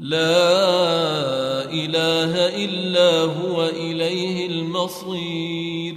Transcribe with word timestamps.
لا 0.00 1.64
إله 1.64 2.64
إلا 2.64 3.20
هو 3.20 3.68
إليه 3.68 4.46
المصير. 4.46 5.94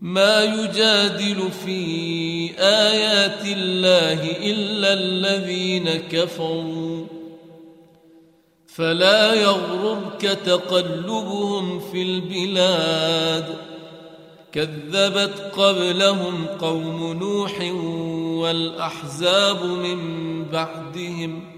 ما 0.00 0.44
يجادل 0.44 1.50
في 1.64 2.50
آيات 2.58 3.46
الله 3.46 4.36
إلا 4.50 4.92
الذين 4.92 5.90
كفروا. 5.90 7.06
فلا 8.66 9.34
يغررك 9.34 10.20
تقلبهم 10.20 11.80
في 11.80 12.02
البلاد. 12.02 13.44
كذبت 14.52 15.52
قبلهم 15.56 16.46
قوم 16.46 17.12
نوح 17.12 17.60
والأحزاب 18.40 19.64
من 19.64 20.44
بعدهم. 20.44 21.57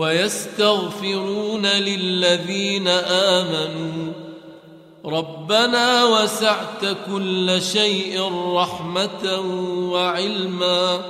ويستغفرون 0.00 1.66
للذين 1.66 2.88
آمنوا. 2.88 4.12
ربنا 5.04 6.04
وسعت 6.04 6.96
كل 7.12 7.62
شيء 7.62 8.22
رحمة 8.54 9.40
وعلما. 9.92 11.00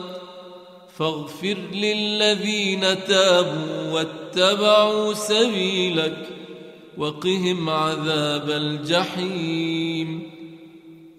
فاغفر 0.98 1.56
للذين 1.72 3.04
تابوا 3.04 3.92
واتبعوا 3.92 5.14
سبيلك 5.14 6.28
وقهم 6.98 7.70
عذاب 7.70 8.50
الجحيم. 8.50 10.39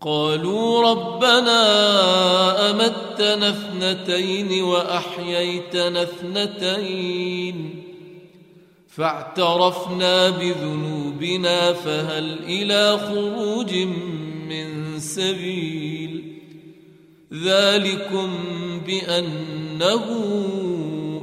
قالوا 0.00 0.90
ربنا 0.90 1.60
أمتنا 2.70 3.48
اثنتين 3.48 4.62
وأحييتنا 4.62 6.02
اثنتين 6.02 7.82
فاعترفنا 8.88 10.30
بذنوبنا 10.30 11.72
فهل 11.72 12.38
إلى 12.44 12.98
خروج 12.98 13.74
من 14.48 14.98
سبيل 15.00 16.38
ذلكم 17.34 18.30
بأنه 18.86 20.04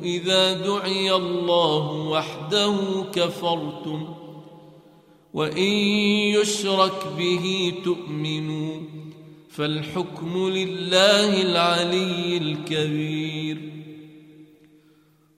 إذا 0.03 0.53
دعي 0.53 1.13
الله 1.13 1.91
وحده 1.91 2.75
كفرتم 3.13 4.24
وإن 5.35 5.73
يشرك 6.39 7.07
به 7.17 7.73
تؤمنوا 7.83 8.81
فالحكم 9.49 10.49
لله 10.49 11.41
العلي 11.41 12.37
الكبير. 12.37 13.57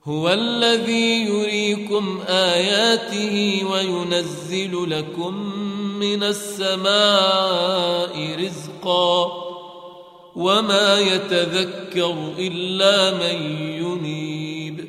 هو 0.04 0.28
الذي 0.28 1.22
يريكم 1.22 2.18
آياته 2.28 3.64
وينزل 3.70 4.90
لكم 4.90 5.34
من 5.98 6.22
السماء 6.22 8.14
رزقا 8.44 9.32
وما 10.36 10.98
يتذكر 10.98 12.32
إلا 12.38 13.10
من 13.10 13.38
ينيب. 13.60 14.88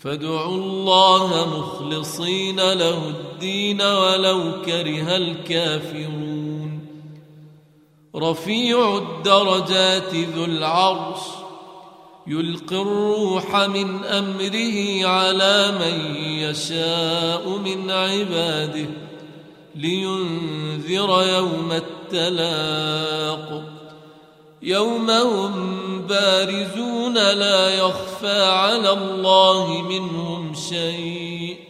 فادعوا 0.00 0.56
الله 0.56 1.58
مخلصين 1.58 2.56
له 2.56 2.98
الدين 3.08 3.29
ولو 3.82 4.62
كره 4.66 5.16
الكافرون. 5.16 6.86
رفيع 8.16 8.98
الدرجات 8.98 10.14
ذو 10.14 10.44
العرش 10.44 11.20
يلقي 12.26 12.82
الروح 12.82 13.56
من 13.56 14.04
أمره 14.04 15.06
على 15.06 15.72
من 15.80 16.16
يشاء 16.16 17.48
من 17.48 17.90
عباده 17.90 18.86
لينذر 19.74 21.22
يوم 21.36 21.72
التلاق. 22.12 23.64
يوم 24.62 25.10
هم 25.10 26.02
بارزون 26.08 27.14
لا 27.14 27.74
يخفى 27.74 28.42
على 28.42 28.90
الله 28.90 29.82
منهم 29.82 30.54
شيء. 30.54 31.69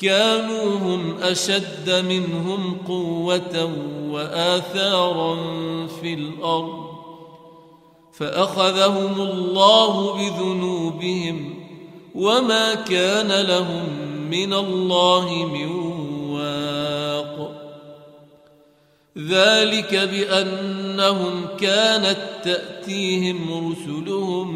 كانوا 0.00 0.78
هم 0.78 1.16
أشد 1.22 1.90
منهم 2.08 2.76
قوة 2.88 3.70
وآثارا 4.10 5.36
في 5.86 6.14
الأرض 6.14 6.90
فأخذهم 8.12 9.20
الله 9.20 10.12
بذنوبهم 10.12 11.54
وما 12.14 12.74
كان 12.74 13.46
لهم 13.46 13.88
من 14.30 14.52
الله 14.52 15.46
من 15.46 15.70
واق. 16.30 17.60
ذلك 19.18 19.94
بأنهم 19.94 21.46
كانت 21.60 22.18
تأتيهم 22.44 23.70
رسلهم 23.72 24.50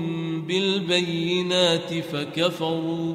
بالبينات 0.47 1.95
فكفروا 2.13 3.15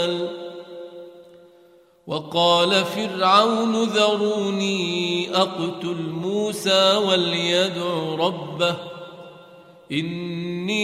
وقال 2.11 2.85
فرعون 2.85 3.83
ذروني 3.83 5.35
أقتل 5.35 5.95
موسى 6.21 6.95
وليدع 6.95 8.15
ربه 8.19 8.75
إني 9.91 10.77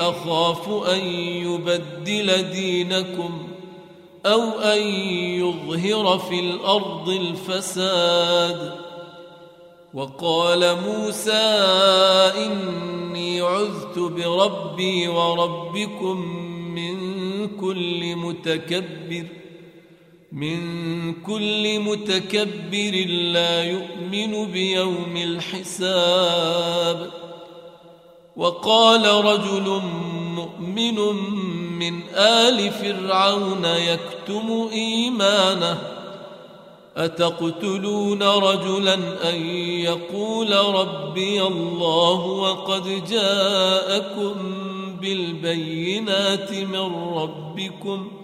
أخاف 0.00 0.68
أن 0.68 1.06
يبدل 1.18 2.50
دينكم 2.50 3.48
أو 4.26 4.42
أن 4.50 4.82
يظهر 5.38 6.18
في 6.18 6.40
الأرض 6.40 7.08
الفساد 7.08 8.74
وقال 9.94 10.76
موسى 10.86 11.32
إني 12.46 13.40
عذت 13.40 13.98
بربي 13.98 15.08
وربكم 15.08 16.16
من 16.74 16.96
كل 17.60 18.16
متكبر 18.16 19.43
من 20.34 20.58
كل 21.22 21.80
متكبر 21.80 23.06
لا 23.08 23.64
يؤمن 23.64 24.52
بيوم 24.52 25.16
الحساب. 25.16 27.10
وقال 28.36 29.24
رجل 29.24 29.80
مؤمن 30.34 30.98
من 31.78 32.02
آل 32.14 32.70
فرعون 32.70 33.64
يكتم 33.64 34.68
إيمانه 34.72 35.78
أتقتلون 36.96 38.22
رجلا 38.22 38.94
أن 39.30 39.46
يقول 39.60 40.52
ربي 40.52 41.42
الله 41.42 42.20
وقد 42.20 43.04
جاءكم 43.10 44.34
بالبينات 45.00 46.52
من 46.52 47.14
ربكم؟ 47.14 48.23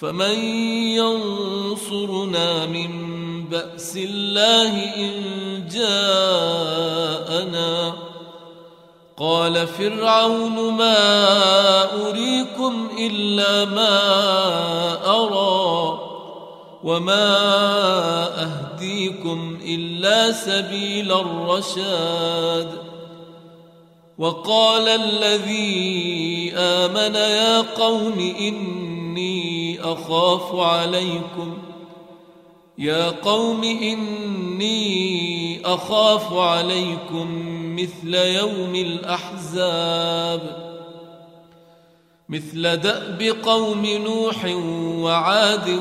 فمن 0.00 0.38
ينصرنا 0.94 2.66
من 2.66 2.90
بأس 3.44 3.96
الله 3.96 4.94
إن 4.96 5.12
جاءنا؟ 5.72 7.48
قال 9.16 9.66
فرعون 9.66 10.72
ما 10.74 10.98
أريكم 12.08 12.88
إلا 12.98 13.64
ما 13.64 14.00
أرى 15.06 16.00
وما 16.84 17.36
أهديكم 18.42 19.58
إلا 19.64 20.32
سبيل 20.32 21.12
الرشاد. 21.12 22.68
وقال 24.18 24.88
الذي 24.88 26.52
آمن 26.56 27.14
يا 27.14 27.60
قوم 27.60 28.34
إني 28.40 29.47
أخاف 29.82 30.54
عليكم. 30.54 31.58
يا 32.78 33.10
قوم 33.10 33.64
إني 33.64 35.66
أخاف 35.66 36.32
عليكم 36.32 37.28
مثل 37.76 38.14
يوم 38.14 38.74
الأحزاب. 38.74 40.68
مثل 42.28 42.76
دأب 42.76 43.22
قوم 43.42 43.86
نوح 43.86 44.44
وعاد 45.04 45.80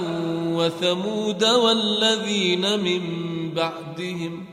وثمود 0.54 1.44
والذين 1.44 2.80
من 2.80 3.01
بعدهم. 3.54 4.46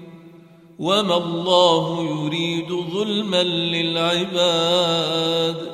وما 0.79 1.17
الله 1.17 2.03
يريد 2.03 2.73
ظلما 2.73 3.43
للعباد. 3.43 5.74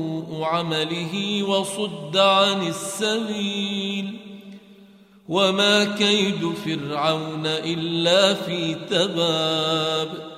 عمله 0.43 1.43
وصد 1.43 2.17
عن 2.17 2.67
السبيل 2.67 4.17
وما 5.29 5.83
كيد 5.85 6.53
فرعون 6.65 7.45
إلا 7.45 8.33
في 8.33 8.75
تباب 8.89 10.31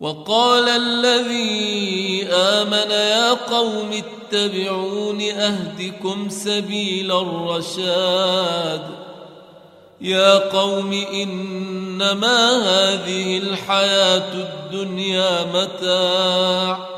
وقال 0.00 0.68
الذي 0.68 2.26
آمن 2.32 2.90
يا 2.90 3.32
قوم 3.32 3.90
اتبعون 3.92 5.20
أهدكم 5.20 6.28
سبيل 6.28 7.12
الرشاد 7.12 8.82
يا 10.00 10.34
قوم 10.38 10.92
إنما 10.92 12.50
هذه 12.50 13.38
الحياة 13.38 14.32
الدنيا 14.34 15.44
متاع 15.54 16.97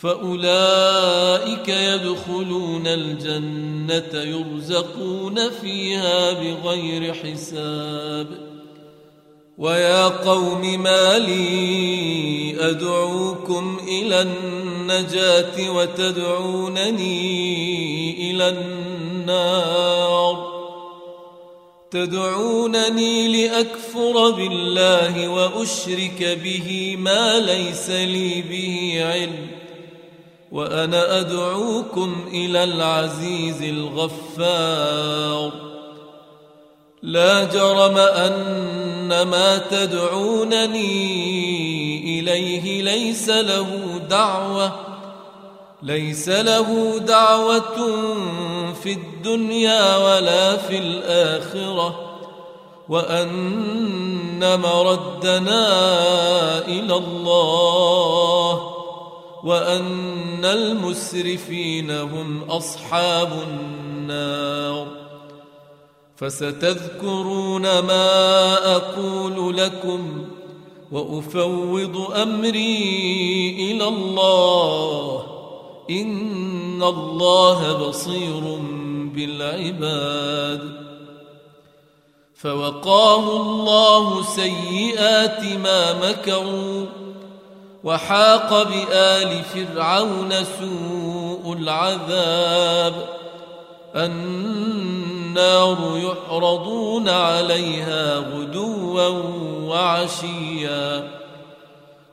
فأولئك 0.00 1.68
يدخلون 1.68 2.86
الجنة 2.86 4.22
يرزقون 4.22 5.50
فيها 5.50 6.32
بغير 6.32 7.14
حساب. 7.14 8.26
ويا 9.58 10.08
قوم 10.08 10.82
ما 10.82 11.18
لي 11.18 12.70
أدعوكم 12.70 13.78
إلى 13.88 14.22
النجاة 14.22 15.70
وتدعونني 15.70 17.10
إلى 18.30 18.48
النار. 18.48 20.48
تدعونني 21.90 23.46
لأكفر 23.46 24.30
بالله 24.30 25.28
وأشرك 25.28 26.38
به 26.44 26.96
ما 26.98 27.38
ليس 27.38 27.90
لي 27.90 28.42
به 28.42 29.04
علم. 29.04 29.57
وأنا 30.52 31.20
أدعوكم 31.20 32.28
إلى 32.32 32.64
العزيز 32.64 33.62
الغفار. 33.62 35.52
لا 37.02 37.44
جرم 37.44 37.98
أن 37.98 39.22
ما 39.22 39.58
تدعونني 39.58 40.88
إليه 42.20 42.82
ليس 42.82 43.28
له 43.28 44.00
دعوة 44.10 44.72
ليس 45.82 46.28
له 46.28 46.98
دعوة 46.98 47.76
في 48.82 48.92
الدنيا 48.92 49.96
ولا 49.96 50.56
في 50.56 50.78
الآخرة 50.78 52.18
وأن 52.88 54.60
مردنا 54.60 55.68
إلى 56.68 56.94
الله. 56.94 58.77
وأن 59.44 60.44
المسرفين 60.44 61.90
هم 61.90 62.42
أصحاب 62.42 63.32
النار. 63.48 64.86
فستذكرون 66.16 67.62
ما 67.62 68.76
أقول 68.76 69.56
لكم 69.56 70.24
وأفوض 70.92 72.10
أمري 72.14 73.56
إلى 73.70 73.88
الله. 73.88 75.26
إن 75.90 76.82
الله 76.82 77.88
بصير 77.88 78.58
بالعباد. 79.14 80.88
فوقاه 82.34 83.36
الله 83.36 84.22
سيئات 84.22 85.44
ما 85.44 86.10
مكروا. 86.10 86.86
وحاق 87.84 88.62
بآل 88.62 89.42
فرعون 89.44 90.34
سوء 90.60 91.52
العذاب 91.52 92.94
النار 93.96 95.78
يعرضون 95.96 97.08
عليها 97.08 98.16
غدوا 98.16 99.08
وعشيا 99.62 101.10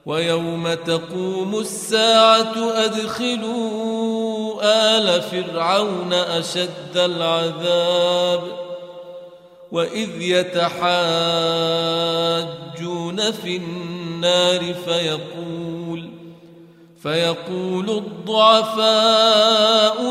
ويوم 0.06 0.74
تقوم 0.74 1.60
الساعة 1.60 2.54
أدخلوا 2.74 4.62
آل 4.64 5.22
فرعون 5.22 6.14
أشد 6.14 6.96
العذاب 6.96 8.42
وإذ 9.72 10.22
يتحاجون 10.22 10.82
في 13.32 13.58
النار 13.58 13.95
فيقول 14.86 16.10
فيقول 17.04 17.90
الضعفاء 17.90 18.94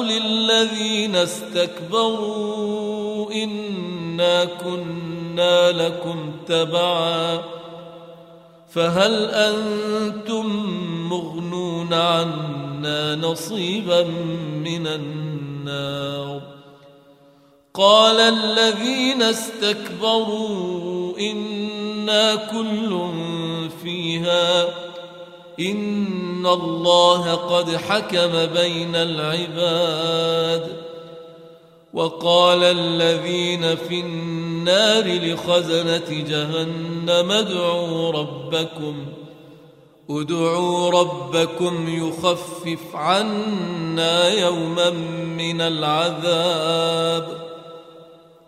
للذين 0.02 1.16
استكبروا 1.16 2.52
إنا 3.32 4.44
كنا 4.44 5.72
لكم 5.72 6.32
تبعا 6.48 7.42
فهل 8.70 9.24
أنتم 9.24 10.46
مغنون 11.10 11.94
عنا 11.94 13.14
نصيبا 13.14 14.02
من 14.64 14.86
النار؟ 14.86 16.40
قال 17.74 18.20
الذين 18.20 19.22
استكبروا 19.22 21.18
إنا 21.18 22.34
كل 22.34 22.92
فيها 23.68 24.64
إن 25.60 26.46
الله 26.46 27.34
قد 27.34 27.76
حكم 27.76 28.46
بين 28.46 28.96
العباد 28.96 30.84
وقال 31.94 32.64
الذين 32.64 33.76
في 33.76 34.00
النار 34.00 35.04
لخزنة 35.06 36.24
جهنم 36.28 37.30
ادعوا 37.30 38.10
ربكم 38.10 39.06
ادعوا 40.10 40.90
ربكم 40.90 41.88
يخفف 41.88 42.94
عنا 42.94 44.28
يوما 44.28 44.90
من 45.38 45.60
العذاب 45.60 47.43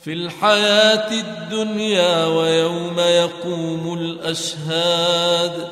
في 0.00 0.12
الحياة 0.12 1.12
الدنيا 1.12 2.26
ويوم 2.26 2.98
يقوم 2.98 3.98
الأشهاد 4.00 5.68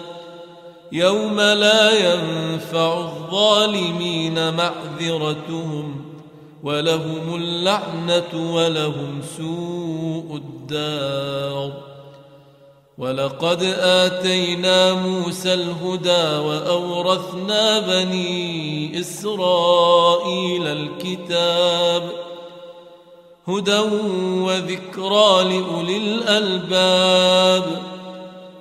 يوم 0.93 1.41
لا 1.41 1.91
ينفع 1.91 2.99
الظالمين 2.99 4.55
معذرتهم 4.55 6.05
ولهم 6.63 7.35
اللعنة 7.35 8.55
ولهم 8.55 9.21
سوء 9.37 10.37
الدار 10.37 11.73
ولقد 12.99 13.63
آتينا 13.81 14.93
موسى 14.93 15.55
الهدى 15.55 16.37
وأورثنا 16.47 17.81
بني 17.81 19.01
إسرائيل 19.01 20.67
الكتاب 20.67 22.26
هدى 23.49 23.79
وذكرى 24.43 25.45
لأولي 25.45 25.97
الألباب. 25.97 27.83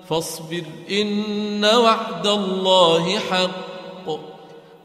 فاصبر 0.09 0.63
إن 0.91 1.65
وعد 1.65 2.27
الله 2.27 3.19
حق 3.19 4.09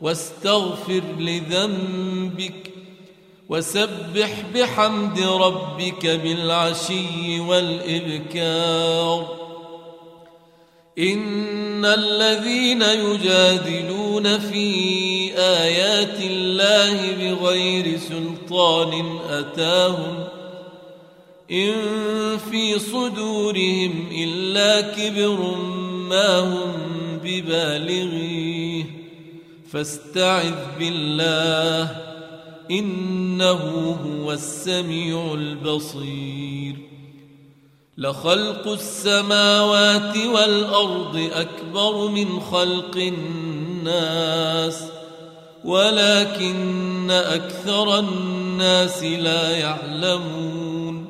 واستغفر 0.02 1.02
لذنبك 1.18 2.72
وسبح 3.48 4.42
بحمد 4.54 5.20
ربك 5.20 6.06
بالعشي 6.06 7.40
والإبكار. 7.40 9.26
إن 10.98 11.84
الذين 11.84 12.82
يجادلون 12.82 14.38
في 14.38 15.32
آيات 16.00 16.20
الله 16.20 17.12
بغير 17.12 17.98
سلطان 17.98 19.18
أتاهم 19.30 20.24
إن 21.50 21.72
في 22.50 22.78
صدورهم 22.78 24.06
إلا 24.12 24.80
كبر 24.80 25.56
ما 26.08 26.38
هم 26.38 26.72
ببالغيه 27.24 28.84
فاستعذ 29.72 30.54
بالله 30.78 31.96
إنه 32.70 33.96
هو 34.06 34.32
السميع 34.32 35.34
البصير 35.34 36.76
لخلق 37.98 38.68
السماوات 38.68 40.16
والأرض 40.16 41.30
أكبر 41.34 42.08
من 42.08 42.40
خلق 42.40 42.96
الناس 42.96 44.99
ولكن 45.64 47.10
أكثر 47.10 47.98
الناس 47.98 49.02
لا 49.02 49.50
يعلمون 49.56 51.06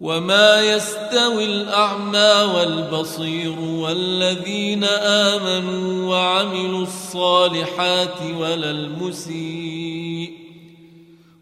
وما 0.00 0.62
يستوي 0.62 1.44
الأعمى 1.44 2.52
والبصير 2.54 3.60
والذين 3.60 4.84
آمنوا 4.84 6.10
وعملوا 6.10 6.82
الصالحات 6.82 8.22
ولا 8.38 8.70
المسيء 8.70 10.32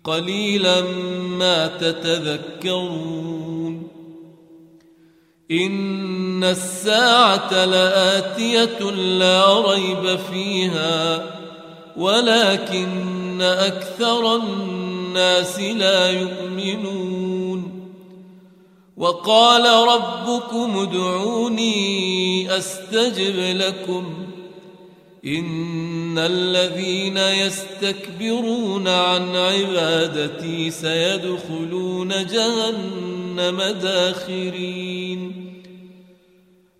قليلا 0.04 0.80
ما 1.38 1.66
تتذكرون 1.66 3.16
إن 5.50 6.44
الساعة 6.44 7.64
لآتية 7.64 8.90
لا 8.90 9.60
ريب 9.60 10.18
فيها 10.32 11.36
ولكن 11.96 13.42
أكثر 13.42 14.36
الناس 14.36 15.60
لا 15.60 16.10
يؤمنون. 16.10 17.86
وقال 18.96 19.88
ربكم 19.88 20.78
ادعوني 20.78 22.56
أستجب 22.56 23.38
لكم. 23.38 24.26
إن 25.26 26.18
الذين 26.18 27.16
يستكبرون 27.16 28.88
عن 28.88 29.36
عبادتي 29.36 30.70
سيدخلون 30.70 32.08
جهنم 32.08 33.62
داخرين. 33.82 35.45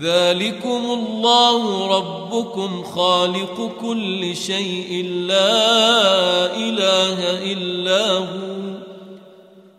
ذلكم 0.00 0.82
الله 0.90 1.86
ربكم 1.96 2.82
خالق 2.82 3.70
كل 3.80 4.36
شيء 4.36 5.04
لا 5.06 6.56
إله 6.56 7.42
إلا 7.52 8.18
هو 8.18 8.74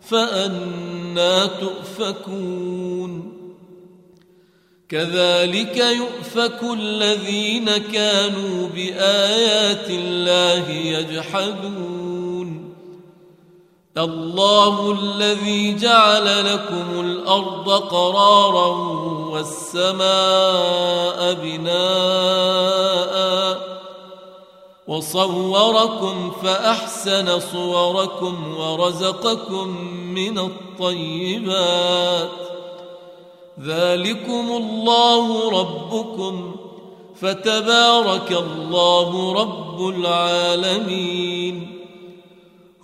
فأنا 0.00 1.46
تؤفكون. 1.46 3.32
كذلك 4.88 5.76
يؤفك 5.76 6.60
الذين 6.62 7.76
كانوا 7.76 8.68
بآيات 8.68 9.90
الله 9.90 10.70
يجحدون. 10.70 12.06
الله 13.98 14.98
الذي 15.02 15.76
جعل 15.76 16.54
لكم 16.54 17.00
الأرض 17.00 17.70
قرارا 17.70 19.25
والسماء 19.36 21.34
بناء 21.34 23.16
وصوركم 24.88 26.32
فأحسن 26.42 27.40
صوركم 27.40 28.56
ورزقكم 28.58 29.68
من 30.14 30.38
الطيبات. 30.38 32.30
ذلكم 33.62 34.46
الله 34.56 35.50
ربكم 35.60 36.56
فتبارك 37.20 38.32
الله 38.32 39.32
رب 39.32 39.88
العالمين. 39.88 41.75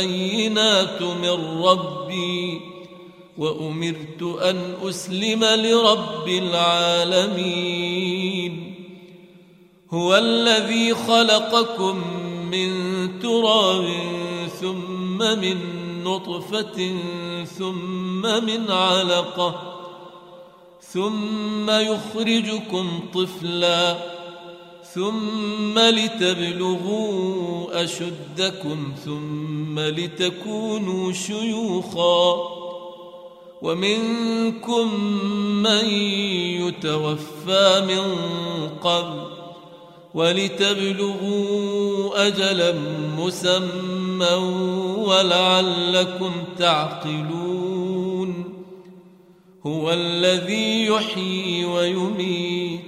البينات 0.00 1.02
من 1.02 1.62
ربي 1.64 2.60
وأمرت 3.38 4.22
أن 4.42 4.74
أسلم 4.88 5.44
لرب 5.44 6.28
العالمين. 6.28 7.88
هو 9.90 10.16
الذي 10.16 10.94
خلقكم 10.94 12.02
من 12.50 12.70
تراب 13.20 13.88
ثم 14.60 15.18
من 15.18 15.58
نطفة 16.04 16.96
ثم 17.44 18.22
من 18.22 18.70
علقة 18.70 19.74
ثم 20.80 21.70
يخرجكم 21.70 23.00
طفلا 23.14 24.17
ثم 24.94 25.78
لتبلغوا 25.78 27.84
اشدكم 27.84 28.92
ثم 29.04 29.80
لتكونوا 29.80 31.12
شيوخا 31.12 32.36
ومنكم 33.62 35.04
من 35.62 35.84
يتوفى 36.60 37.84
من 37.88 38.16
قبل 38.80 39.20
ولتبلغوا 40.14 42.26
اجلا 42.26 42.74
مسمى 43.18 44.34
ولعلكم 44.96 46.32
تعقلون 46.58 48.44
هو 49.66 49.92
الذي 49.92 50.86
يحيي 50.86 51.64
ويميت 51.64 52.87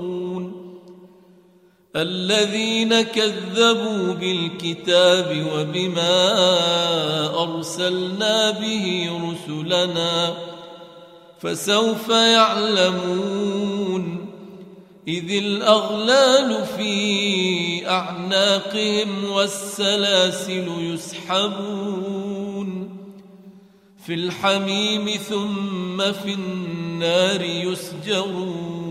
الذين 1.95 3.01
كذبوا 3.01 4.13
بالكتاب 4.13 5.47
وبما 5.53 6.33
أرسلنا 7.43 8.51
به 8.51 9.09
رسلنا 9.23 10.33
فسوف 11.39 12.09
يعلمون 12.09 13.81
إذ 15.07 15.31
الأغلال 15.31 16.65
في 16.77 17.89
أعناقهم 17.89 19.31
والسلاسل 19.31 20.67
يسحبون 20.79 22.21
في 24.05 24.13
الحميم 24.13 25.09
ثم 25.09 26.11
في 26.11 26.33
النار 26.33 27.41
يسجرون 27.41 28.90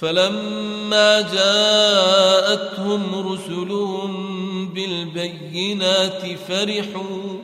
فلما 0.00 1.20
جاءتهم 1.20 3.02
رسلهم 3.32 4.68
بالبينات 4.68 6.22
فرحوا 6.48 7.38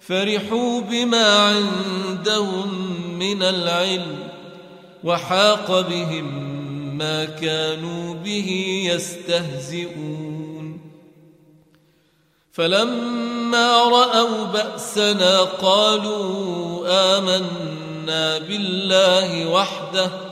فرحوا 0.00 0.80
بما 0.80 1.26
عندهم 1.26 2.68
من 3.18 3.42
العلم 3.42 4.28
وحاق 5.04 5.80
بهم 5.80 6.52
ما 6.98 7.24
كانوا 7.24 8.14
به 8.14 8.82
يستهزئون. 8.92 10.80
فلما 12.52 13.78
رأوا 13.78 14.44
بأسنا 14.44 15.40
قالوا 15.40 16.86
آمنا 17.18 18.38
بالله 18.38 19.46
وحده 19.46 20.31